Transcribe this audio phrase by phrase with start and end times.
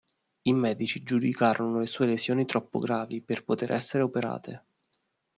[0.41, 4.63] I medici giudicarono le sue lesioni troppo gravi per poter essere operate.